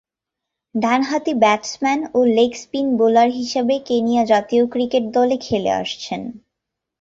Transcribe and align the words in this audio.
ডানহাতি 0.75 1.33
ব্যাটসম্যান 1.41 1.99
ও 2.13 2.19
leg 2.37 2.51
spin 2.55 2.87
bowler 2.97 3.29
হিসেবে 3.31 3.75
কেনিয়া 3.87 4.23
জাতীয় 4.25 4.63
ক্রিকেট 4.67 5.03
দলে 5.13 5.35
খেলে 5.37 5.71
আসছেন। 5.81 6.21